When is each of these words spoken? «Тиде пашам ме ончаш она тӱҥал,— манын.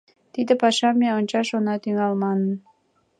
«Тиде 0.33 0.53
пашам 0.61 0.95
ме 1.01 1.09
ончаш 1.17 1.47
она 1.57 1.75
тӱҥал,— 1.83 2.13
манын. 2.23 2.51